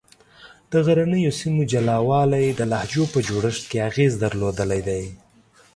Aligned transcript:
د 0.71 0.73
غرنیو 0.85 1.31
سیمو 1.39 1.63
جلا 1.71 1.97
والي 2.09 2.45
د 2.51 2.61
لهجو 2.71 3.03
په 3.13 3.19
جوړښت 3.27 3.63
کې 3.69 3.85
اغېز 3.89 4.13
درلودلی 4.23 4.81
دی. 4.89 5.03